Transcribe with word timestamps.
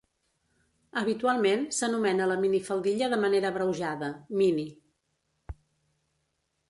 Habitualment 1.01 1.67
s'anomena 1.79 2.27
la 2.31 2.37
minifaldilla 2.45 3.11
de 3.13 3.21
manera 3.25 3.51
abreujada: 3.53 4.13
mini. 4.57 4.67